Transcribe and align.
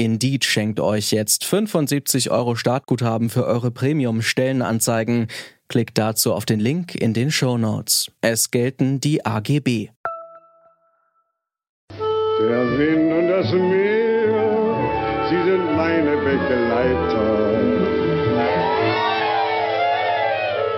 Indeed 0.00 0.46
schenkt 0.46 0.80
euch 0.80 1.12
jetzt 1.12 1.44
75 1.44 2.30
Euro 2.30 2.54
Startguthaben 2.54 3.28
für 3.28 3.44
eure 3.44 3.70
Premium-Stellenanzeigen. 3.70 5.26
Klickt 5.68 5.98
dazu 5.98 6.32
auf 6.32 6.46
den 6.46 6.58
Link 6.58 6.94
in 6.94 7.12
den 7.12 7.30
Show 7.30 7.58
Notes. 7.58 8.10
Es 8.22 8.50
gelten 8.50 9.00
die 9.00 9.26
AGB. 9.26 9.90
Der 11.90 12.78
Wind 12.78 13.12
und 13.12 13.28
das 13.28 13.52
Meer, 13.52 15.28
sie 15.28 15.50
sind 15.50 15.76
meine 15.76 16.16
Begleiter. 16.16 17.60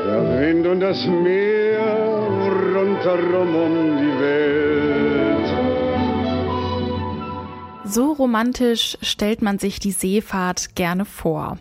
Der 0.05 0.41
Wind 0.41 0.67
und 0.67 0.81
das 0.81 1.07
Meer, 1.07 2.27
rundherum 2.75 3.55
um 3.55 3.99
die 3.99 4.21
Welt. 4.21 5.32
So 7.85 8.13
romantisch 8.13 8.97
stellt 9.03 9.43
man 9.43 9.59
sich 9.59 9.81
die 9.81 9.93
Seefahrt 9.93 10.77
gerne 10.77 11.05
vor. 11.05 11.59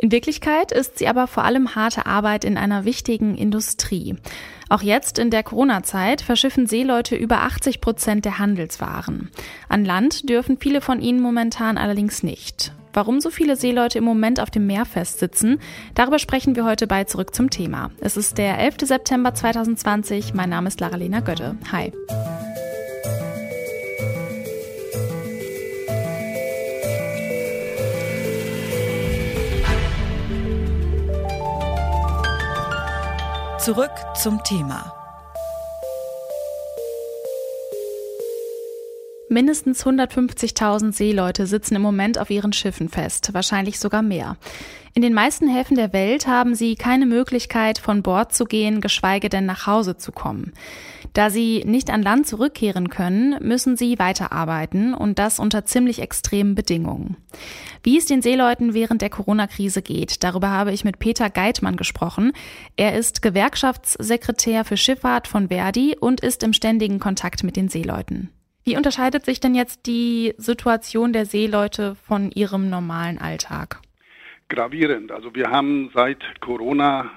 In 0.00 0.12
Wirklichkeit 0.12 0.70
ist 0.70 0.98
sie 0.98 1.08
aber 1.08 1.26
vor 1.26 1.44
allem 1.44 1.74
harte 1.74 2.06
Arbeit 2.06 2.44
in 2.44 2.56
einer 2.56 2.84
wichtigen 2.84 3.36
Industrie. 3.36 4.14
Auch 4.68 4.82
jetzt 4.82 5.18
in 5.18 5.30
der 5.30 5.42
Corona-Zeit 5.42 6.20
verschiffen 6.20 6.66
Seeleute 6.66 7.16
über 7.16 7.42
80 7.42 7.80
Prozent 7.80 8.24
der 8.24 8.38
Handelswaren. 8.38 9.30
An 9.68 9.84
Land 9.84 10.28
dürfen 10.28 10.58
viele 10.58 10.80
von 10.80 11.00
ihnen 11.00 11.20
momentan 11.20 11.78
allerdings 11.78 12.22
nicht. 12.22 12.72
Warum 12.92 13.20
so 13.20 13.30
viele 13.30 13.56
Seeleute 13.56 13.98
im 13.98 14.04
Moment 14.04 14.40
auf 14.40 14.50
dem 14.50 14.66
Meer 14.66 14.84
festsitzen, 14.84 15.58
darüber 15.94 16.18
sprechen 16.18 16.56
wir 16.56 16.64
heute 16.64 16.86
bei 16.86 17.04
Zurück 17.04 17.34
zum 17.34 17.50
Thema. 17.50 17.90
Es 18.00 18.16
ist 18.16 18.38
der 18.38 18.58
11. 18.58 18.76
September 18.82 19.34
2020. 19.34 20.34
Mein 20.34 20.50
Name 20.50 20.68
ist 20.68 20.80
Lara-Lena 20.80 21.20
Götte. 21.20 21.56
Hi. 21.72 21.92
Zurück 33.68 33.92
zum 34.14 34.42
Thema. 34.44 34.97
Mindestens 39.38 39.86
150.000 39.86 40.90
Seeleute 40.90 41.46
sitzen 41.46 41.76
im 41.76 41.82
Moment 41.82 42.18
auf 42.18 42.28
ihren 42.28 42.52
Schiffen 42.52 42.88
fest, 42.88 43.32
wahrscheinlich 43.34 43.78
sogar 43.78 44.02
mehr. 44.02 44.36
In 44.94 45.02
den 45.02 45.14
meisten 45.14 45.46
Häfen 45.46 45.76
der 45.76 45.92
Welt 45.92 46.26
haben 46.26 46.56
sie 46.56 46.74
keine 46.74 47.06
Möglichkeit, 47.06 47.78
von 47.78 48.02
Bord 48.02 48.34
zu 48.34 48.46
gehen, 48.46 48.80
geschweige 48.80 49.28
denn 49.28 49.46
nach 49.46 49.68
Hause 49.68 49.96
zu 49.96 50.10
kommen. 50.10 50.54
Da 51.12 51.30
sie 51.30 51.62
nicht 51.64 51.88
an 51.90 52.02
Land 52.02 52.26
zurückkehren 52.26 52.88
können, 52.88 53.36
müssen 53.40 53.76
sie 53.76 54.00
weiterarbeiten 54.00 54.92
und 54.92 55.20
das 55.20 55.38
unter 55.38 55.64
ziemlich 55.64 56.02
extremen 56.02 56.56
Bedingungen. 56.56 57.16
Wie 57.84 57.96
es 57.96 58.06
den 58.06 58.22
Seeleuten 58.22 58.74
während 58.74 59.02
der 59.02 59.10
Corona-Krise 59.10 59.82
geht, 59.82 60.24
darüber 60.24 60.50
habe 60.50 60.72
ich 60.72 60.84
mit 60.84 60.98
Peter 60.98 61.30
Geitmann 61.30 61.76
gesprochen. 61.76 62.32
Er 62.74 62.98
ist 62.98 63.22
Gewerkschaftssekretär 63.22 64.64
für 64.64 64.76
Schifffahrt 64.76 65.28
von 65.28 65.46
Verdi 65.46 65.96
und 65.96 66.22
ist 66.22 66.42
im 66.42 66.52
ständigen 66.52 66.98
Kontakt 66.98 67.44
mit 67.44 67.54
den 67.54 67.68
Seeleuten. 67.68 68.30
Wie 68.68 68.76
unterscheidet 68.76 69.24
sich 69.24 69.40
denn 69.40 69.54
jetzt 69.54 69.86
die 69.86 70.34
Situation 70.36 71.14
der 71.14 71.24
Seeleute 71.24 71.94
von 72.06 72.30
ihrem 72.30 72.68
normalen 72.68 73.16
Alltag? 73.16 73.80
Gravierend. 74.50 75.10
Also 75.10 75.34
wir 75.34 75.50
haben 75.50 75.90
seit 75.94 76.18
Corona 76.42 77.10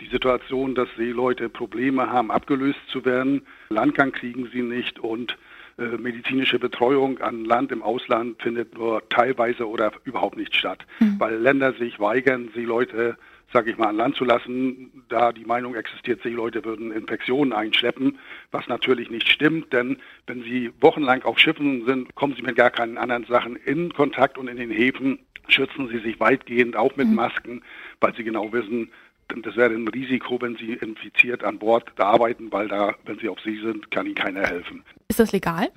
die 0.00 0.06
Situation, 0.06 0.76
dass 0.76 0.86
Seeleute 0.96 1.48
Probleme 1.48 2.10
haben, 2.10 2.30
abgelöst 2.30 2.78
zu 2.92 3.04
werden. 3.04 3.44
Landgang 3.70 4.12
kriegen 4.12 4.48
sie 4.52 4.62
nicht 4.62 5.00
und 5.00 5.36
äh, 5.78 5.96
medizinische 5.98 6.60
Betreuung 6.60 7.18
an 7.18 7.44
Land 7.44 7.72
im 7.72 7.82
Ausland 7.82 8.40
findet 8.40 8.78
nur 8.78 9.02
teilweise 9.08 9.68
oder 9.68 9.90
überhaupt 10.04 10.36
nicht 10.36 10.54
statt, 10.54 10.86
mhm. 11.00 11.18
weil 11.18 11.34
Länder 11.38 11.72
sich 11.72 11.98
weigern, 11.98 12.50
Seeleute 12.54 13.16
sage 13.54 13.70
ich 13.70 13.78
mal, 13.78 13.88
an 13.88 13.96
Land 13.96 14.16
zu 14.16 14.24
lassen, 14.24 15.04
da 15.08 15.32
die 15.32 15.44
Meinung 15.44 15.76
existiert, 15.76 16.20
Seeleute 16.22 16.64
würden 16.64 16.90
Infektionen 16.90 17.52
einschleppen, 17.52 18.18
was 18.50 18.66
natürlich 18.66 19.10
nicht 19.10 19.28
stimmt, 19.28 19.72
denn 19.72 19.98
wenn 20.26 20.42
sie 20.42 20.72
wochenlang 20.80 21.22
auf 21.22 21.38
Schiffen 21.38 21.86
sind, 21.86 22.12
kommen 22.16 22.34
sie 22.34 22.42
mit 22.42 22.56
gar 22.56 22.70
keinen 22.70 22.98
anderen 22.98 23.24
Sachen 23.26 23.54
in 23.54 23.94
Kontakt 23.94 24.38
und 24.38 24.48
in 24.48 24.56
den 24.56 24.72
Häfen 24.72 25.20
schützen 25.46 25.88
sie 25.88 26.00
sich 26.00 26.18
weitgehend 26.18 26.74
auch 26.74 26.96
mit 26.96 27.06
mhm. 27.06 27.14
Masken, 27.14 27.62
weil 28.00 28.14
sie 28.16 28.24
genau 28.24 28.52
wissen, 28.52 28.90
das 29.28 29.56
wäre 29.56 29.72
ein 29.72 29.86
Risiko, 29.86 30.40
wenn 30.42 30.56
sie 30.56 30.72
infiziert 30.72 31.44
an 31.44 31.60
Bord 31.60 31.98
arbeiten, 31.98 32.50
weil 32.52 32.66
da, 32.66 32.96
wenn 33.04 33.20
sie 33.20 33.28
auf 33.28 33.40
See 33.40 33.60
sind, 33.62 33.90
kann 33.92 34.06
ihnen 34.06 34.16
keiner 34.16 34.42
helfen. 34.42 34.82
Ist 35.08 35.20
das 35.20 35.32
legal? 35.32 35.70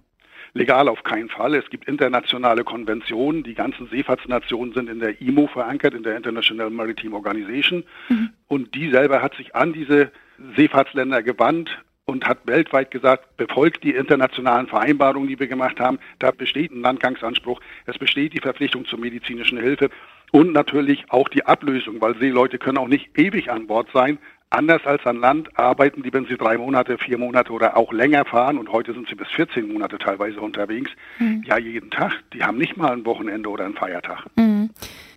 Legal 0.53 0.88
auf 0.88 1.03
keinen 1.03 1.30
Fall. 1.30 1.56
Es 1.56 1.69
gibt 1.69 1.88
internationale 1.88 2.63
Konventionen. 2.63 3.44
Die 3.44 3.53
ganzen 3.53 3.88
Seefahrtsnationen 3.88 4.74
sind 4.74 4.90
in 4.90 5.00
der 5.00 5.22
IMO 5.22 5.47
verankert, 5.47 5.94
in 5.94 6.03
der 6.03 6.18
International 6.18 6.69
Maritime 6.69 7.16
Organization. 7.16 7.84
Mhm. 8.09 8.30
Und 8.47 8.75
die 8.75 8.90
selber 8.90 9.22
hat 9.22 9.36
sich 9.36 9.56
an 9.56 9.74
diese 9.74 10.12
Seefahrtsländer 10.56 11.24
gewandt 11.24 11.69
und 12.06 12.25
hat 12.25 12.40
weltweit 12.46 12.90
gesagt, 12.90 13.36
befolgt 13.36 13.84
die 13.84 13.91
internationalen 13.91 14.68
Vereinbarungen, 14.68 15.28
die 15.28 15.40
wir 15.40 15.47
gemacht 15.47 15.80
haben. 15.80 16.00
Da 16.19 16.31
besteht 16.31 16.72
ein 16.72 16.81
Landgangsanspruch. 16.81 17.59
Es 17.86 17.97
besteht 17.97 18.34
die 18.34 18.40
Verpflichtung 18.40 18.86
zur 18.86 19.00
medizinischen 19.00 19.59
Hilfe 19.59 19.90
und 20.31 20.53
natürlich 20.53 21.06
auch 21.09 21.28
die 21.28 21.46
Ablösung, 21.46 22.00
weil 22.00 22.18
Seeleute 22.18 22.59
können 22.59 22.78
auch 22.78 22.88
nicht 22.88 23.18
ewig 23.18 23.52
an 23.52 23.68
Bord 23.68 23.90
sein. 23.94 24.19
Anders 24.50 24.85
als 24.85 25.06
an 25.06 25.18
Land 25.18 25.59
arbeiten 25.59 26.03
die, 26.03 26.13
wenn 26.13 26.25
sie 26.25 26.38
drei 26.38 26.58
Monate, 26.58 26.97
vier 26.97 27.18
Monate 27.18 27.52
oder 27.52 27.75
auch 27.75 27.91
länger 27.91 28.24
fahren 28.24 28.58
und 28.58 28.72
heute 28.72 28.94
sind 28.94 29.09
sie 29.09 29.16
bis 29.16 29.28
14 29.30 29.68
Monate 29.74 29.97
teilweise 29.97 30.40
unterwegs, 30.40 30.90
mhm. 31.19 31.44
ja 31.46 31.58
jeden 31.58 31.91
Tag. 31.91 32.13
Die 32.34 32.44
haben 32.44 32.57
nicht 32.57 32.78
mal 32.78 32.94
ein 32.94 33.06
Wochenende 33.06 33.50
oder 33.50 33.66
einen 33.66 33.74
Feiertag. 33.74 34.25
Mhm. 34.38 34.69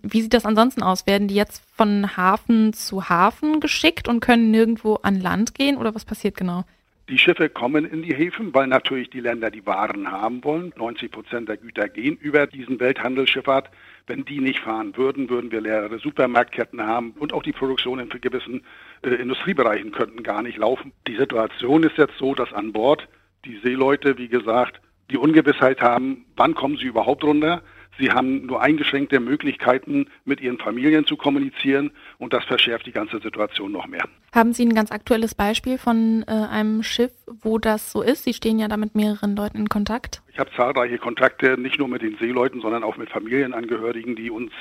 Wie 0.03 0.21
sieht 0.21 0.33
das 0.33 0.45
ansonsten 0.45 0.83
aus? 0.83 1.07
Werden 1.07 1.29
die 1.29 1.35
jetzt 1.35 1.63
von 1.75 2.17
Hafen 2.17 2.73
zu 2.73 3.07
Hafen 3.07 3.61
geschickt 3.61 4.09
und 4.09 4.19
können 4.19 4.51
nirgendwo 4.51 4.95
an 4.95 5.21
Land 5.21 5.55
gehen 5.55 5.77
oder 5.77 5.95
was 5.95 6.03
passiert 6.03 6.35
genau? 6.35 6.65
Die 7.07 7.17
Schiffe 7.17 7.49
kommen 7.49 7.85
in 7.85 8.03
die 8.03 8.13
Häfen, 8.13 8.53
weil 8.53 8.67
natürlich 8.67 9.09
die 9.09 9.19
Länder 9.21 9.49
die 9.49 9.65
Waren 9.65 10.11
haben 10.11 10.43
wollen. 10.43 10.73
90 10.75 11.11
Prozent 11.11 11.49
der 11.49 11.57
Güter 11.57 11.87
gehen 11.89 12.17
über 12.17 12.47
diesen 12.47 12.79
Welthandelsschifffahrt. 12.79 13.69
Wenn 14.07 14.25
die 14.25 14.39
nicht 14.39 14.59
fahren 14.59 14.95
würden, 14.97 15.29
würden 15.29 15.51
wir 15.51 15.61
leere 15.61 15.99
Supermarktketten 15.99 16.81
haben 16.85 17.11
und 17.19 17.33
auch 17.33 17.43
die 17.43 17.51
Produktion 17.51 17.99
in 17.99 18.09
gewissen 18.09 18.63
äh, 19.03 19.09
Industriebereichen 19.09 19.91
könnten 19.91 20.23
gar 20.23 20.41
nicht 20.41 20.57
laufen. 20.57 20.91
Die 21.07 21.15
Situation 21.15 21.83
ist 21.83 21.97
jetzt 21.97 22.17
so, 22.17 22.33
dass 22.33 22.51
an 22.53 22.73
Bord 22.73 23.07
die 23.45 23.59
Seeleute, 23.63 24.17
wie 24.17 24.27
gesagt, 24.27 24.81
die 25.09 25.17
Ungewissheit 25.17 25.81
haben, 25.81 26.25
wann 26.35 26.55
kommen 26.55 26.77
sie 26.77 26.85
überhaupt 26.85 27.23
runter. 27.23 27.61
Sie 27.99 28.11
haben 28.11 28.45
nur 28.45 28.61
eingeschränkte 28.61 29.19
Möglichkeiten, 29.19 30.07
mit 30.25 30.41
ihren 30.41 30.57
Familien 30.57 31.05
zu 31.05 31.17
kommunizieren 31.17 31.91
und 32.17 32.33
das 32.33 32.43
verschärft 32.45 32.85
die 32.85 32.91
ganze 32.91 33.19
Situation 33.19 33.71
noch 33.71 33.87
mehr. 33.87 34.03
Haben 34.33 34.53
Sie 34.53 34.65
ein 34.65 34.73
ganz 34.73 34.91
aktuelles 34.91 35.35
Beispiel 35.35 35.77
von 35.77 36.23
äh, 36.27 36.31
einem 36.31 36.83
Schiff, 36.83 37.11
wo 37.41 37.57
das 37.57 37.91
so 37.91 38.01
ist? 38.01 38.23
Sie 38.23 38.33
stehen 38.33 38.59
ja 38.59 38.67
da 38.67 38.77
mit 38.77 38.95
mehreren 38.95 39.35
Leuten 39.35 39.57
in 39.57 39.69
Kontakt. 39.69 40.21
Ich 40.31 40.39
habe 40.39 40.49
zahlreiche 40.55 40.97
Kontakte, 40.97 41.59
nicht 41.59 41.79
nur 41.79 41.89
mit 41.89 42.01
den 42.01 42.17
Seeleuten, 42.17 42.61
sondern 42.61 42.83
auch 42.83 42.97
mit 42.97 43.09
Familienangehörigen, 43.09 44.15
die 44.15 44.31
uns 44.31 44.51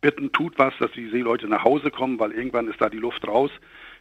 bitten, 0.00 0.32
tut 0.32 0.58
was, 0.58 0.72
dass 0.78 0.90
die 0.92 1.10
Seeleute 1.10 1.46
nach 1.48 1.64
Hause 1.64 1.90
kommen, 1.90 2.18
weil 2.18 2.32
irgendwann 2.32 2.68
ist 2.68 2.80
da 2.80 2.88
die 2.88 2.98
Luft 2.98 3.26
raus. 3.26 3.50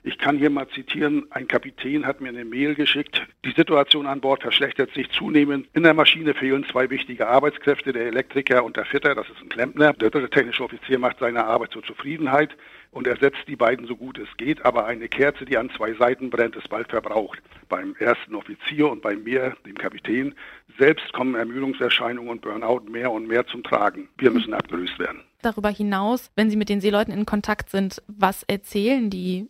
Ich 0.08 0.18
kann 0.18 0.38
hier 0.38 0.50
mal 0.50 0.70
zitieren, 0.70 1.26
ein 1.32 1.50
Kapitän 1.50 2.06
hat 2.06 2.22
mir 2.22 2.30
eine 2.30 2.46
Mail 2.46 2.76
geschickt. 2.76 3.28
Die 3.44 3.52
Situation 3.52 4.08
an 4.08 4.22
Bord 4.22 4.42
verschlechtert 4.42 4.94
sich 4.94 5.10
zunehmend. 5.12 5.68
In 5.74 5.84
der 5.84 5.94
Maschine 5.94 6.34
fehlen 6.34 6.66
zwei 6.72 6.90
wichtige 6.90 7.28
Arbeitskräfte, 7.28 7.92
der 7.92 8.06
Elektriker 8.06 8.64
und 8.64 8.78
der 8.78 8.86
Fitter, 8.86 9.16
das 9.16 9.28
ist 9.28 9.42
ein 9.42 9.50
Klempner. 9.50 9.92
Der 9.92 10.10
dritte 10.10 10.30
technische 10.30 10.64
Offizier 10.64 10.98
macht 10.98 11.20
seine 11.20 11.44
Arbeit 11.44 11.72
zur 11.72 11.84
Zufriedenheit 11.84 12.56
und 12.92 13.06
ersetzt 13.06 13.42
die 13.50 13.58
beiden 13.58 13.86
so 13.86 13.98
gut 13.98 14.18
es 14.18 14.30
geht, 14.38 14.64
aber 14.64 14.86
eine 14.86 15.10
Kerze, 15.10 15.44
die 15.44 15.58
an 15.58 15.70
zwei 15.76 15.92
Seiten 15.96 16.30
brennt, 16.30 16.56
ist 16.56 16.70
bald 16.70 16.90
verbraucht. 16.90 17.42
Beim 17.68 17.94
ersten 18.00 18.34
Offizier 18.34 18.90
und 18.90 19.02
bei 19.02 19.18
mir, 19.18 19.58
dem 19.66 19.76
Kapitän, 19.76 20.36
selbst 20.80 21.12
kommen 21.12 21.36
Ermüdungserscheinungen 21.36 22.30
und 22.30 22.40
Burnout 22.40 22.90
mehr 22.90 23.12
und 23.12 23.28
mehr 23.28 23.46
zum 23.46 23.62
Tragen. 23.62 24.08
Wir 24.18 24.32
müssen 24.32 24.54
abgelöst 24.54 24.98
werden. 25.00 25.24
Darüber 25.42 25.70
hinaus, 25.70 26.32
wenn 26.38 26.50
Sie 26.50 26.56
mit 26.56 26.70
den 26.70 26.80
Seeleuten 26.80 27.12
in 27.12 27.26
Kontakt 27.26 27.70
sind, 27.70 28.02
was 28.08 28.44
erzählen 28.44 29.10
die? 29.10 29.50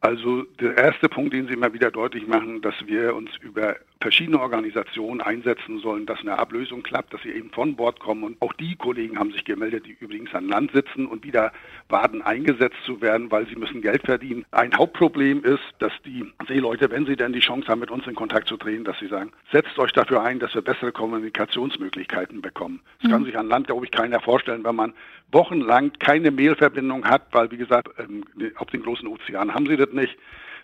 Also 0.00 0.44
der 0.60 0.76
erste 0.76 1.08
Punkt, 1.08 1.34
den 1.34 1.46
Sie 1.46 1.52
immer 1.52 1.72
wieder 1.72 1.90
deutlich 1.90 2.26
machen, 2.26 2.62
dass 2.62 2.74
wir 2.86 3.14
uns 3.14 3.30
über 3.42 3.76
verschiedene 4.00 4.40
Organisationen 4.40 5.20
einsetzen 5.20 5.78
sollen, 5.78 6.06
dass 6.06 6.20
eine 6.20 6.38
Ablösung 6.38 6.82
klappt, 6.82 7.12
dass 7.12 7.22
sie 7.22 7.30
eben 7.30 7.50
von 7.50 7.76
Bord 7.76 8.00
kommen. 8.00 8.24
Und 8.24 8.40
auch 8.40 8.52
die 8.54 8.74
Kollegen 8.76 9.18
haben 9.18 9.30
sich 9.30 9.44
gemeldet, 9.44 9.86
die 9.86 9.96
übrigens 10.00 10.34
an 10.34 10.48
Land 10.48 10.72
sitzen 10.72 11.06
und 11.06 11.22
wieder 11.22 11.52
warten, 11.88 12.22
eingesetzt 12.22 12.78
zu 12.86 13.02
werden, 13.02 13.30
weil 13.30 13.46
sie 13.46 13.56
müssen 13.56 13.82
Geld 13.82 14.02
verdienen. 14.02 14.46
Ein 14.52 14.74
Hauptproblem 14.74 15.44
ist, 15.44 15.62
dass 15.80 15.92
die 16.06 16.24
Seeleute, 16.48 16.90
wenn 16.90 17.04
sie 17.04 17.16
denn 17.16 17.34
die 17.34 17.40
Chance 17.40 17.68
haben, 17.68 17.80
mit 17.80 17.90
uns 17.90 18.06
in 18.06 18.14
Kontakt 18.14 18.48
zu 18.48 18.56
treten, 18.56 18.84
dass 18.84 18.98
sie 18.98 19.08
sagen, 19.08 19.32
setzt 19.52 19.78
euch 19.78 19.92
dafür 19.92 20.22
ein, 20.22 20.38
dass 20.38 20.54
wir 20.54 20.62
bessere 20.62 20.92
Kommunikationsmöglichkeiten 20.92 22.40
bekommen. 22.40 22.80
Das 23.00 23.08
mhm. 23.08 23.12
kann 23.12 23.24
sich 23.24 23.36
an 23.36 23.48
Land, 23.48 23.66
glaube 23.66 23.84
ich, 23.84 23.90
keiner 23.90 24.20
vorstellen, 24.20 24.64
wenn 24.64 24.76
man 24.76 24.94
wochenlang 25.30 25.92
keine 25.98 26.30
Mailverbindung 26.30 27.04
hat, 27.04 27.26
weil, 27.32 27.50
wie 27.50 27.58
gesagt, 27.58 27.88
ähm, 27.98 28.24
auf 28.56 28.68
den 28.70 28.82
großen 28.82 29.06
Ozeanen 29.06 29.54
haben 29.54 29.66
sie 29.66 29.76
das 29.76 29.92
nicht 29.92 30.16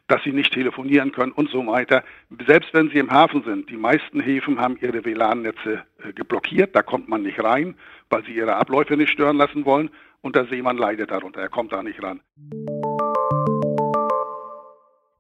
dass 0.09 0.23
sie 0.23 0.33
nicht 0.33 0.53
telefonieren 0.53 1.13
können 1.13 1.33
und 1.33 1.51
so 1.51 1.67
weiter. 1.67 2.05
Selbst 2.47 2.73
wenn 2.73 2.91
sie 2.91 2.99
im 2.99 3.11
Hafen 3.11 3.43
sind, 3.45 3.71
die 3.71 3.77
meisten 3.77 4.21
Häfen 4.21 4.61
haben 4.61 4.79
ihre 4.81 5.05
WLAN-Netze 5.05 5.85
äh, 6.05 6.13
geblockiert, 6.13 6.77
da 6.77 6.83
kommt 6.83 7.09
man 7.09 7.23
nicht 7.23 7.43
rein, 7.43 7.75
weil 8.09 8.25
sie 8.25 8.33
ihre 8.33 8.57
Abläufe 8.57 8.97
nicht 8.97 9.11
stören 9.11 9.37
lassen 9.37 9.65
wollen 9.65 9.91
und 10.23 10.37
der 10.37 10.47
Seemann 10.47 10.77
leidet 10.77 11.11
darunter, 11.11 11.41
er 11.41 11.49
kommt 11.49 11.73
da 11.73 11.83
nicht 11.83 12.03
ran. 12.03 12.21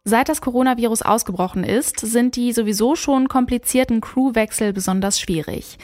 Seit 0.08 0.28
das 0.28 0.40
Coronavirus 0.40 1.02
ausgebrochen 1.02 1.64
ist, 1.64 1.98
sind 1.98 2.36
die 2.36 2.52
sowieso 2.52 2.94
schon 2.94 3.26
komplizierten 3.26 4.00
Crewwechsel 4.00 4.72
besonders 4.72 5.18
schwierig. 5.18 5.78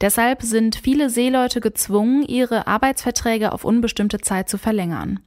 Deshalb 0.00 0.42
sind 0.42 0.74
viele 0.74 1.10
Seeleute 1.10 1.60
gezwungen, 1.60 2.24
ihre 2.24 2.66
Arbeitsverträge 2.66 3.52
auf 3.52 3.64
unbestimmte 3.64 4.18
Zeit 4.18 4.48
zu 4.48 4.58
verlängern. 4.58 5.20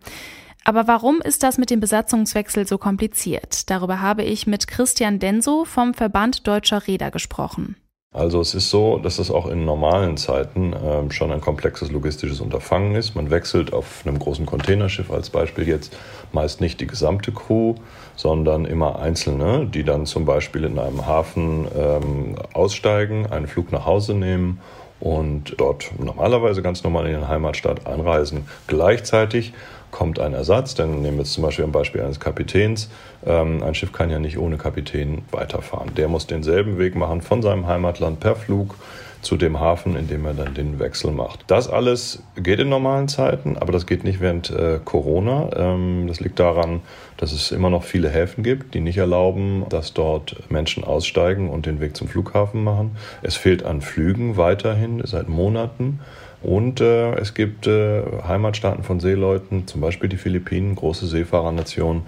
Aber 0.64 0.88
warum 0.88 1.22
ist 1.22 1.44
das 1.44 1.58
mit 1.58 1.70
dem 1.70 1.80
Besatzungswechsel 1.80 2.68
so 2.68 2.78
kompliziert? 2.78 3.70
Darüber 3.70 4.00
habe 4.00 4.24
ich 4.24 4.46
mit 4.46 4.68
Christian 4.68 5.20
Denso 5.20 5.66
vom 5.66 5.94
Verband 5.94 6.48
Deutscher 6.48 6.88
Räder 6.88 7.10
gesprochen. 7.10 7.76
Also 8.14 8.42
es 8.42 8.54
ist 8.54 8.70
so, 8.70 8.98
dass 8.98 9.16
das 9.16 9.32
auch 9.32 9.48
in 9.48 9.64
normalen 9.64 10.18
Zeiten 10.18 10.76
ähm, 10.84 11.12
schon 11.12 11.32
ein 11.32 11.40
komplexes 11.40 11.92
logistisches 11.92 12.42
Unterfangen 12.42 12.94
ist. 12.94 13.16
Man 13.16 13.32
wechselt 13.32 13.72
auf 13.72 14.04
einem 14.06 14.20
großen 14.20 14.46
Containerschiff 14.46 15.10
als 15.10 15.30
Beispiel 15.30 15.66
jetzt 15.66 15.96
meist 16.34 16.60
nicht 16.60 16.82
die 16.82 16.88
gesamte 16.88 17.32
Crew, 17.32 17.76
sondern 18.18 18.66
immer 18.66 19.00
Einzelne, 19.00 19.66
die 19.66 19.86
dann 19.86 20.06
zum 20.06 20.26
Beispiel 20.26 20.66
in 20.66 20.78
einem 20.78 21.06
Hafen 21.06 21.70
ähm, 21.74 22.36
aussteigen, 22.52 23.28
einen 23.28 23.48
Flug 23.48 23.72
nach 23.72 23.86
Hause 23.86 24.14
nehmen 24.14 24.60
und 25.00 25.56
dort 25.58 25.92
normalerweise 25.98 26.62
ganz 26.62 26.84
normal 26.84 27.08
in 27.08 27.14
den 27.14 27.30
Heimatstaat 27.30 27.88
einreisen. 27.88 28.46
Gleichzeitig 28.68 29.54
kommt 29.92 30.20
ein 30.20 30.34
Ersatz, 30.34 30.76
denn 30.76 31.02
nehmen 31.02 31.18
wir 31.18 31.24
jetzt 31.24 31.34
zum 31.34 31.44
Beispiel 31.44 31.66
ein 31.66 31.72
Beispiel 31.72 32.02
eines 32.02 32.20
Kapitäns. 32.20 32.90
Ähm, 33.26 33.62
ein 33.64 33.76
Schiff 33.76 33.92
kann 33.92 34.10
ja 34.10 34.20
nicht 34.20 34.38
ohne 34.38 34.58
Kapitän 34.58 35.22
weiterfahren. 35.32 35.94
Der 35.96 36.08
muss 36.08 36.28
denselben 36.28 36.80
Weg 36.80 36.96
machen 36.96 37.22
von 37.22 37.42
seinem 37.42 37.68
Heimatland 37.68 38.20
per 38.20 38.36
Flug 38.36 38.76
zu 39.22 39.38
dem 39.38 39.60
Hafen, 39.60 39.96
in 39.96 40.08
dem 40.08 40.26
er 40.26 40.34
dann 40.34 40.54
den 40.54 40.80
Wechsel 40.80 41.12
macht. 41.12 41.44
Das 41.48 41.70
alles 41.70 42.24
geht 42.36 42.60
in 42.60 42.70
normalen 42.70 43.08
Zeiten, 43.08 43.58
aber 43.58 43.72
das 43.72 43.86
geht 43.86 44.04
nicht 44.04 44.20
während 44.20 44.50
äh, 44.50 44.80
Corona. 44.84 45.50
Ähm, 45.56 46.06
das 46.08 46.20
liegt 46.20 46.40
daran, 46.40 46.82
dass 47.18 47.32
es 47.32 47.52
immer 47.52 47.70
noch 47.70 47.84
viele 47.84 48.10
Häfen 48.10 48.44
gibt, 48.44 48.74
die 48.74 48.80
nicht 48.80 48.98
erlauben, 48.98 49.66
dass 49.70 49.94
dort 49.94 50.38
Menschen 50.50 50.84
aussteigen 50.84 51.50
und 51.50 51.66
den 51.66 51.80
Weg 51.80 51.96
zum 51.96 52.08
Flughafen 52.08 52.64
machen. 52.64 52.98
Es 53.22 53.36
fehlt 53.36 53.64
an 53.64 53.82
Flügen 53.82 54.38
weiterhin 54.38 55.02
seit 55.06 55.30
Monaten. 55.30 56.00
Und 56.42 56.82
äh, 56.82 57.14
es 57.16 57.34
gibt 57.34 57.68
äh, 57.68 58.04
Heimatstaaten 58.28 58.84
von 58.84 59.00
Seeleuten, 59.00 59.68
zum 59.68 59.82
Beispiel 59.82 60.10
die 60.10 60.18
Philippinen, 60.18 60.76
große 60.76 61.06
Seefahrernation, 61.06 62.04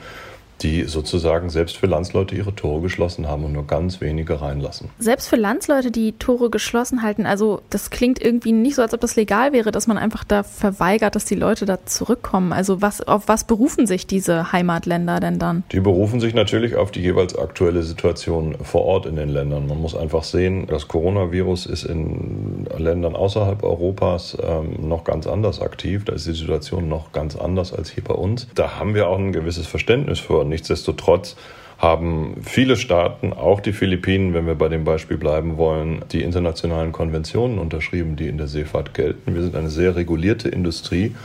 die 0.64 0.84
sozusagen 0.86 1.50
selbst 1.50 1.78
für 1.78 1.88
Landsleute 1.88 2.36
ihre 2.36 2.56
Tore 2.56 2.82
geschlossen 2.82 3.28
haben 3.28 3.44
und 3.44 3.54
nur 3.54 3.68
ganz 3.68 4.02
wenige 4.02 4.42
reinlassen. 4.42 4.90
Selbst 5.00 5.28
für 5.28 5.36
Landsleute, 5.36 5.92
die 5.92 6.14
Tore 6.14 6.50
geschlossen 6.50 7.02
halten, 7.02 7.26
also 7.26 7.62
das 7.70 7.90
klingt 7.90 8.22
irgendwie 8.22 8.52
nicht 8.52 8.76
so, 8.76 8.82
als 8.82 8.94
ob 8.94 9.02
das 9.02 9.16
legal 9.16 9.54
wäre, 9.54 9.72
dass 9.72 9.88
man 9.88 9.98
einfach 9.98 10.24
da 10.24 10.44
verweigert, 10.44 11.16
dass 11.16 11.26
die 11.26 11.36
Leute 11.36 11.66
da 11.66 11.86
zurückkommen. 11.86 12.54
Also 12.54 12.82
was, 12.82 13.02
auf 13.02 13.28
was 13.28 13.44
berufen 13.44 13.88
sich 13.88 14.08
diese 14.08 14.52
Heimatländer 14.52 15.20
denn 15.20 15.40
dann? 15.40 15.64
Die 15.72 15.80
berufen 15.80 16.20
sich 16.20 16.34
natürlich 16.34 16.76
auf 16.76 16.92
die 16.92 17.02
jeweils 17.02 17.38
aktuelle 17.38 17.84
Situation 17.84 18.56
vor 18.62 18.86
Ort 18.86 19.06
in 19.06 19.16
den 19.16 19.30
Ländern. 19.30 19.68
Man 19.68 19.82
muss 19.82 19.96
einfach 19.96 20.24
sehen, 20.24 20.68
das 20.68 20.88
Coronavirus 20.88 21.66
ist 21.66 21.84
in 21.84 22.66
Ländern 22.78 23.16
außerhalb 23.16 23.64
Europas 23.64 24.38
ähm, 24.42 24.88
noch 24.88 25.04
ganz 25.04 25.28
anders 25.28 25.62
aktiv. 25.62 26.06
Da 26.06 26.14
ist 26.14 26.28
die 26.28 26.34
Situation 26.34 26.88
noch 26.88 27.12
ganz 27.12 27.36
anders 27.36 27.74
als 27.74 27.90
hier 27.90 28.04
bei 28.04 28.14
uns. 28.14 28.48
Da 28.56 28.80
haben 28.80 28.96
wir 28.96 29.08
auch 29.08 29.18
ein 29.18 29.34
gewisses 29.34 29.68
Verständnis 29.68 30.20
für 30.20 30.46
Nichtsdestotrotz 30.54 31.36
haben 31.80 32.36
viele 32.44 32.78
Staaten, 32.78 33.34
auch 33.34 33.60
die 33.60 33.74
Philippinen, 33.74 34.36
wenn 34.36 34.46
wir 34.46 34.54
bei 34.54 34.70
dem 34.70 34.84
Beispiel 34.84 35.18
bleiben 35.18 35.58
wollen, 35.58 36.06
die 36.12 36.22
internationalen 36.22 36.92
Konventionen 36.92 37.58
unterschrieben, 37.58 38.16
die 38.16 38.28
in 38.28 38.38
der 38.38 38.48
Seefahrt 38.48 38.94
gelten. 38.94 39.34
Wir 39.34 39.42
sind 39.42 39.56
eine 39.56 39.72
sehr 39.72 39.96
regulierte 39.96 40.50
Industrie 40.50 41.16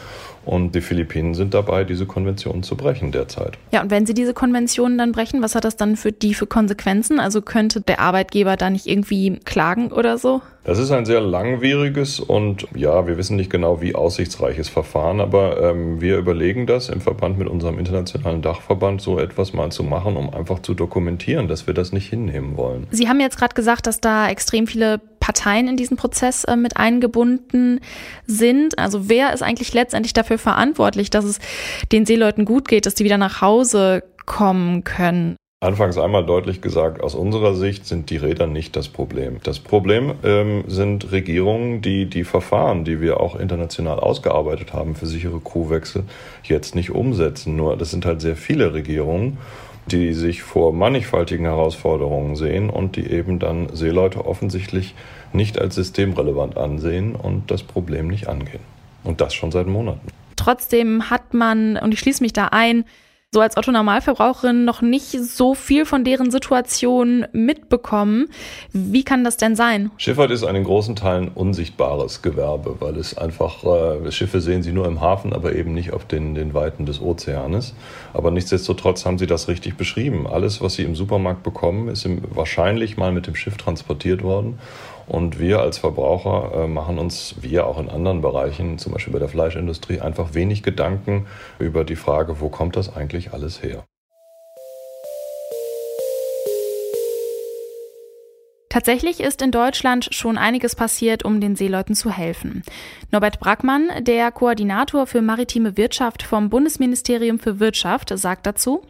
und 0.45 0.75
die 0.75 0.81
Philippinen 0.81 1.35
sind 1.35 1.55
dabei, 1.55 1.85
diese 1.85 2.07
Konventionen 2.07 2.63
zu 2.63 2.77
brechen 2.77 3.13
derzeit. 3.13 3.59
Ja, 3.73 3.83
und 3.83 3.91
wenn 3.91 4.07
sie 4.07 4.15
diese 4.15 4.35
Konventionen 4.35 4.99
dann 4.99 5.13
brechen, 5.13 5.43
was 5.43 5.55
hat 5.55 5.65
das 5.65 5.77
dann 5.77 5.97
für 5.97 6.13
die 6.13 6.35
für 6.35 6.47
Konsequenzen? 6.47 7.21
Also 7.21 7.43
könnte 7.43 7.81
der 7.81 8.01
Arbeitgeber 8.01 8.57
da 8.57 8.71
nicht 8.71 8.87
irgendwie 8.87 9.39
klagen 9.45 9.93
oder 9.93 10.19
so? 10.19 10.41
Das 10.65 10.79
ist 10.79 10.91
ein 10.91 11.07
sehr 11.07 11.23
langwieriges 11.23 12.21
und 12.21 12.67
ja, 12.75 13.07
wir 13.07 13.17
wissen 13.17 13.37
nicht 13.37 13.51
genau, 13.51 13.81
wie 13.81 13.95
aussichtsreiches 13.95 14.69
Verfahren, 14.69 15.19
aber 15.21 15.63
ähm, 15.63 16.03
wir 16.03 16.19
überlegen 16.19 16.67
das 16.67 16.91
im 16.91 17.01
Verband 17.01 17.39
mit 17.39 17.49
unserem 17.49 17.79
internationalen 17.79 18.43
Dachverband, 18.43 19.01
so 19.01 19.19
etwas 19.19 19.55
mal 19.55 19.73
zu 19.73 19.83
machen, 19.83 20.17
um 20.17 20.29
einfach 20.29 20.59
zu 20.61 20.75
dokumentieren, 20.75 21.49
dass 21.49 21.67
wir 21.67 21.73
das 21.73 21.93
nicht 21.93 22.11
hinnehmen 22.11 22.59
wollen. 22.59 22.87
Sie 22.91 23.09
haben 23.09 23.19
jetzt 23.19 23.39
gerade 23.39 23.55
gesagt, 23.55 23.87
dass 23.87 24.03
da 24.03 24.29
extrem 24.29 24.67
viele 24.67 25.01
Parteien 25.29 25.69
in 25.69 25.77
diesen 25.77 25.99
Prozess 25.99 26.45
äh, 26.45 26.57
mit 26.57 26.79
eingebunden 26.79 27.81
sind. 28.27 28.79
Also 28.79 29.11
wer 29.11 29.35
ist 29.35 29.43
eigentlich 29.43 29.75
letztendlich 29.75 30.15
dafür 30.15 30.39
verantwortlich, 30.39 31.11
dass 31.11 31.27
es 31.27 31.39
den 31.93 32.07
Seeleuten 32.07 32.47
gut 32.47 32.67
geht, 32.67 32.87
dass 32.87 32.95
die 32.95 33.05
wieder 33.05 33.19
nach 33.19 33.43
Hause 33.43 34.05
kommen 34.25 34.85
können? 34.85 35.37
Anfangs 35.61 35.99
einmal 35.99 36.25
deutlich 36.25 36.63
gesagt, 36.63 37.03
aus 37.03 37.15
unserer 37.15 37.55
Sicht 37.55 37.85
sind 37.85 38.09
die 38.09 38.17
Räder 38.17 38.47
nicht 38.47 38.75
das 38.75 38.89
Problem. 38.89 39.39
Das 39.43 39.59
Problem 39.59 40.15
ähm, 40.25 40.65
sind 40.67 41.13
Regierungen, 41.13 41.83
die 41.83 42.07
die 42.07 42.25
Verfahren, 42.25 42.85
die 42.85 43.03
wir 43.03 43.21
auch 43.21 43.37
international 43.39 44.01
ausgearbeitet 44.01 44.73
haben 44.73 44.95
für 44.95 45.07
sichere 45.07 45.41
Crewwechsel, 45.41 46.05
jetzt 46.43 46.75
nicht 46.75 46.91
umsetzen. 46.91 47.55
Nur 47.55 47.77
das 47.77 47.91
sind 47.91 48.07
halt 48.07 48.23
sehr 48.23 48.37
viele 48.37 48.73
Regierungen, 48.73 49.37
die 49.91 50.13
sich 50.13 50.43
vor 50.43 50.73
mannigfaltigen 50.73 51.45
Herausforderungen 51.45 52.37
sehen 52.37 52.71
und 52.71 52.97
die 52.97 53.11
eben 53.11 53.39
dann 53.39 53.69
Seeleute 53.75 54.27
offensichtlich 54.27 54.95
nicht 55.33 55.59
als 55.59 55.75
systemrelevant 55.75 56.57
ansehen 56.57 57.15
und 57.15 57.51
das 57.51 57.63
Problem 57.63 58.09
nicht 58.09 58.29
angehen. 58.29 58.61
Und 59.05 59.21
das 59.21 59.35
schon 59.35 59.53
seit 59.53 59.67
Monaten. 59.67 60.09
Trotzdem 60.37 61.11
hat 61.11 61.35
man, 61.35 61.77
und 61.77 61.93
ich 61.93 62.01
schließe 62.01 62.23
mich 62.23 62.33
da 62.33 62.47
ein, 62.47 62.85
so 63.31 63.43
als 63.43 63.59
Otto 63.59 63.71
Normalverbraucherin 63.71 64.65
noch 64.65 64.81
nicht 64.81 65.11
so 65.11 65.55
viel 65.55 65.85
von 65.85 66.03
deren 66.03 66.31
Situation 66.31 67.27
mitbekommen. 67.33 68.29
Wie 68.73 69.05
kann 69.05 69.23
das 69.23 69.37
denn 69.37 69.55
sein? 69.55 69.91
Schifffahrt 69.99 70.31
ist 70.31 70.45
in 70.45 70.65
großen 70.65 70.97
Teilen 70.97 71.29
unsichtbares 71.29 72.23
Gewerbe, 72.23 72.77
weil 72.81 72.97
es 72.97 73.19
einfach, 73.19 73.65
äh, 73.65 74.11
Schiffe 74.13 74.41
sehen 74.41 74.63
sie 74.63 74.73
nur 74.73 74.87
im 74.87 75.03
Hafen, 75.03 75.35
aber 75.35 75.55
eben 75.55 75.75
nicht 75.75 75.93
auf 75.93 76.07
den, 76.07 76.35
den 76.35 76.55
Weiten 76.55 76.87
des 76.87 77.03
Ozeanes. 77.03 77.75
Aber 78.15 78.31
nichtsdestotrotz 78.31 79.05
haben 79.05 79.19
sie 79.19 79.27
das 79.27 79.47
richtig 79.47 79.77
beschrieben. 79.77 80.27
Alles, 80.27 80.63
was 80.63 80.75
sie 80.75 80.85
im 80.85 80.97
Supermarkt 80.97 81.43
bekommen, 81.43 81.89
ist 81.89 82.07
im, 82.07 82.23
wahrscheinlich 82.31 82.97
mal 82.97 83.13
mit 83.13 83.27
dem 83.27 83.35
Schiff 83.35 83.59
transportiert 83.59 84.23
worden. 84.23 84.59
Und 85.09 85.39
wir 85.39 85.61
als 85.61 85.79
Verbraucher 85.79 86.53
äh, 86.55 86.69
machen 86.69 86.99
uns, 86.99 87.37
wir 87.41 87.67
auch 87.67 87.81
in 87.81 87.89
anderen 87.89 88.21
Bereichen, 88.21 88.79
zum 88.79 88.93
Beispiel 88.93 89.13
bei 89.13 89.19
der 89.19 89.29
Fleischindustrie, 89.29 90.01
einfach 90.01 90.35
wenig 90.35 90.63
Gedanken 90.63 91.27
über 91.59 91.85
die 91.85 91.97
Frage, 91.97 92.41
wo 92.41 92.51
kommt 92.51 92.77
das 92.77 92.95
eigentlich 92.95 93.33
alles 93.33 93.63
her. 93.63 93.85
Tatsächlich 98.69 99.21
ist 99.21 99.41
in 99.41 99.51
Deutschland 99.51 100.09
schon 100.13 100.37
einiges 100.37 100.77
passiert, 100.77 101.25
um 101.25 101.41
den 101.41 101.57
Seeleuten 101.57 101.95
zu 101.95 102.11
helfen. 102.11 102.63
Norbert 103.11 103.41
Brackmann, 103.41 103.89
der 104.03 104.31
Koordinator 104.31 105.07
für 105.07 105.23
maritime 105.23 105.79
Wirtschaft 105.79 106.23
vom 106.23 106.51
Bundesministerium 106.51 107.39
für 107.39 107.61
Wirtschaft, 107.61 108.13
sagt 108.17 108.47
dazu, 108.47 108.83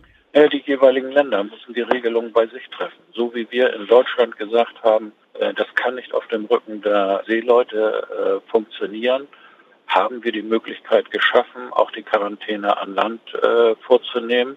die 0.46 0.62
jeweiligen 0.64 1.10
Länder 1.10 1.42
müssen 1.42 1.74
die 1.74 1.80
Regelungen 1.80 2.32
bei 2.32 2.46
sich 2.46 2.68
treffen. 2.68 3.02
So 3.12 3.34
wie 3.34 3.50
wir 3.50 3.72
in 3.72 3.86
Deutschland 3.86 4.36
gesagt 4.36 4.82
haben, 4.84 5.12
äh, 5.34 5.54
das 5.54 5.66
kann 5.74 5.96
nicht 5.96 6.14
auf 6.14 6.26
dem 6.28 6.44
Rücken 6.44 6.82
der 6.82 7.24
Seeleute 7.26 8.42
äh, 8.44 8.50
funktionieren, 8.50 9.26
haben 9.88 10.22
wir 10.22 10.32
die 10.32 10.42
Möglichkeit 10.42 11.10
geschaffen, 11.10 11.72
auch 11.72 11.90
die 11.90 12.02
Quarantäne 12.02 12.76
an 12.76 12.94
Land 12.94 13.22
äh, 13.34 13.74
vorzunehmen, 13.76 14.56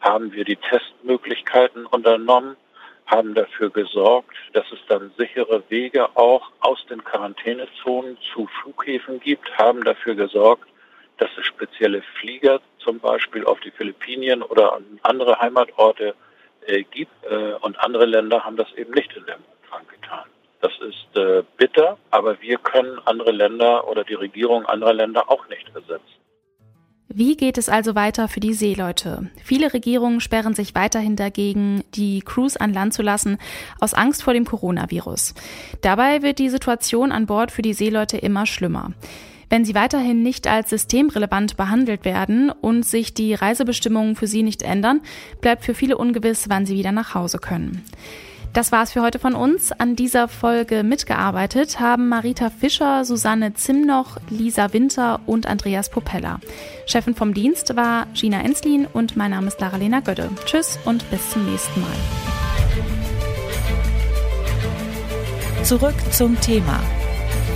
haben 0.00 0.32
wir 0.32 0.44
die 0.44 0.56
Testmöglichkeiten 0.56 1.86
unternommen, 1.86 2.56
haben 3.06 3.34
dafür 3.34 3.70
gesorgt, 3.70 4.34
dass 4.54 4.64
es 4.72 4.78
dann 4.88 5.12
sichere 5.18 5.62
Wege 5.68 6.08
auch 6.16 6.50
aus 6.60 6.84
den 6.88 7.04
Quarantänezonen 7.04 8.16
zu 8.32 8.48
Flughäfen 8.60 9.20
gibt, 9.20 9.56
haben 9.58 9.84
dafür 9.84 10.14
gesorgt, 10.14 10.68
dass 11.18 11.30
es 11.38 11.44
spezielle 11.44 12.02
Flieger 12.18 12.60
zum 12.84 12.98
Beispiel 12.98 13.44
auf 13.44 13.60
die 13.60 13.70
Philippinen 13.70 14.42
oder 14.42 14.74
an 14.74 14.84
andere 15.02 15.38
Heimatorte 15.40 16.14
äh, 16.66 16.82
gibt. 16.84 17.12
Äh, 17.24 17.54
und 17.60 17.78
andere 17.80 18.06
Länder 18.06 18.44
haben 18.44 18.56
das 18.56 18.72
eben 18.74 18.92
nicht 18.92 19.14
in 19.16 19.24
dem 19.26 19.40
Umfang 19.62 19.86
getan. 19.88 20.28
Das 20.60 20.72
ist 20.80 21.16
äh, 21.16 21.42
bitter, 21.56 21.96
aber 22.10 22.40
wir 22.40 22.58
können 22.58 22.98
andere 23.06 23.30
Länder 23.30 23.88
oder 23.88 24.04
die 24.04 24.14
Regierung 24.14 24.66
anderer 24.66 24.92
Länder 24.92 25.30
auch 25.30 25.48
nicht 25.48 25.66
ersetzen. 25.74 26.20
Wie 27.12 27.36
geht 27.36 27.58
es 27.58 27.68
also 27.68 27.96
weiter 27.96 28.28
für 28.28 28.38
die 28.38 28.52
Seeleute? 28.52 29.30
Viele 29.42 29.72
Regierungen 29.72 30.20
sperren 30.20 30.54
sich 30.54 30.76
weiterhin 30.76 31.16
dagegen, 31.16 31.82
die 31.94 32.20
Crews 32.20 32.56
an 32.56 32.72
Land 32.72 32.94
zu 32.94 33.02
lassen, 33.02 33.38
aus 33.80 33.94
Angst 33.94 34.22
vor 34.22 34.32
dem 34.32 34.44
Coronavirus. 34.44 35.34
Dabei 35.82 36.22
wird 36.22 36.38
die 36.38 36.50
Situation 36.50 37.10
an 37.10 37.26
Bord 37.26 37.50
für 37.50 37.62
die 37.62 37.72
Seeleute 37.72 38.16
immer 38.18 38.46
schlimmer. 38.46 38.92
Wenn 39.50 39.64
sie 39.64 39.74
weiterhin 39.74 40.22
nicht 40.22 40.46
als 40.46 40.70
systemrelevant 40.70 41.56
behandelt 41.56 42.04
werden 42.04 42.50
und 42.50 42.86
sich 42.86 43.14
die 43.14 43.34
Reisebestimmungen 43.34 44.14
für 44.14 44.28
sie 44.28 44.44
nicht 44.44 44.62
ändern, 44.62 45.00
bleibt 45.40 45.64
für 45.64 45.74
viele 45.74 45.98
ungewiss, 45.98 46.48
wann 46.48 46.66
sie 46.66 46.76
wieder 46.76 46.92
nach 46.92 47.16
Hause 47.16 47.38
können. 47.38 47.84
Das 48.52 48.72
war's 48.72 48.92
für 48.92 49.02
heute 49.02 49.18
von 49.18 49.34
uns. 49.34 49.72
An 49.72 49.96
dieser 49.96 50.28
Folge 50.28 50.82
mitgearbeitet 50.84 51.80
haben 51.80 52.08
Marita 52.08 52.50
Fischer, 52.50 53.04
Susanne 53.04 53.54
Zimnoch, 53.54 54.18
Lisa 54.28 54.72
Winter 54.72 55.20
und 55.26 55.46
Andreas 55.46 55.90
Popella. 55.90 56.40
Chefin 56.86 57.14
vom 57.14 57.34
Dienst 57.34 57.76
war 57.76 58.06
Gina 58.14 58.40
Enslin 58.42 58.86
und 58.92 59.16
mein 59.16 59.32
Name 59.32 59.48
ist 59.48 59.60
Lara-Lena 59.60 60.00
Gödde. 60.00 60.30
Tschüss 60.46 60.78
und 60.84 61.08
bis 61.10 61.30
zum 61.30 61.48
nächsten 61.50 61.80
Mal. 61.80 61.90
Zurück 65.64 65.94
zum 66.12 66.40
Thema 66.40 66.80